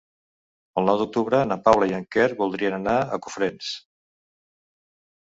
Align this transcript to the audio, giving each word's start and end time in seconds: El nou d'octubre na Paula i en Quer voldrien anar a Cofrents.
El 0.81 0.89
nou 0.89 0.97
d'octubre 1.01 1.43
na 1.51 1.59
Paula 1.69 1.91
i 1.93 1.95
en 1.99 2.09
Quer 2.17 2.27
voldrien 2.41 2.81
anar 2.81 2.99
a 2.99 3.23
Cofrents. 3.29 3.73